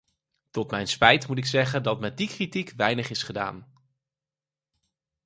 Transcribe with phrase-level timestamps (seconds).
[0.51, 3.67] Tot mijn spijt, moet ik zeggen dat met die kritiek weinig is gedaan.